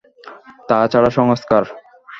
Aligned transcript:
তা 0.69 0.77
ছাড়া 0.87 1.09
সংস্কার। 1.09 1.63